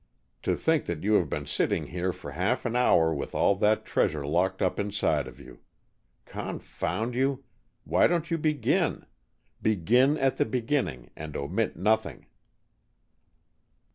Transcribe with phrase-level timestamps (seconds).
[0.41, 3.85] To think that you have been sitting here for half an hour with all that
[3.85, 5.59] treasure locked up inside of you!
[6.25, 7.43] Confound you,
[7.83, 9.05] why don't you begin?
[9.61, 12.25] Begin at the beginning, and omit nothing."